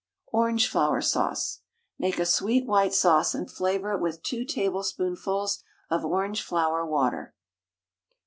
[0.33, 1.59] ORANGE FLOWER SAUCE
[1.99, 7.35] Make a sweet white sauce, and flavour it with 2 tablespoonfuls of orangeflower water.